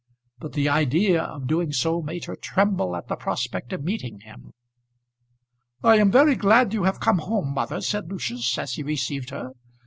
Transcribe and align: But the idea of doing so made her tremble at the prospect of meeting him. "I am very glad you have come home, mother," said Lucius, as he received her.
But 0.39 0.53
the 0.53 0.67
idea 0.67 1.21
of 1.21 1.45
doing 1.45 1.71
so 1.71 2.01
made 2.01 2.25
her 2.25 2.35
tremble 2.35 2.95
at 2.95 3.07
the 3.07 3.15
prospect 3.15 3.71
of 3.71 3.83
meeting 3.83 4.21
him. 4.21 4.51
"I 5.83 5.97
am 5.97 6.09
very 6.09 6.33
glad 6.33 6.73
you 6.73 6.85
have 6.85 6.99
come 6.99 7.19
home, 7.19 7.53
mother," 7.53 7.81
said 7.81 8.09
Lucius, 8.09 8.57
as 8.57 8.73
he 8.73 8.81
received 8.81 9.29
her. 9.29 9.51